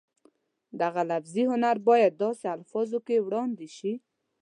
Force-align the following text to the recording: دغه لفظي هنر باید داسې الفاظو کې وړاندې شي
دغه 0.81 1.01
لفظي 1.11 1.43
هنر 1.51 1.75
باید 1.87 2.13
داسې 2.23 2.45
الفاظو 2.55 2.99
کې 3.07 3.17
وړاندې 3.25 3.67
شي 3.77 3.93